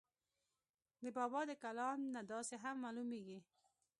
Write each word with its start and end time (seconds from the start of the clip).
د 1.01 1.03
بابا 1.17 1.41
دَکلام 1.51 1.99
نه 2.15 2.21
داسې 2.31 2.55
هم 2.63 2.75
معلوميږي 2.83 3.39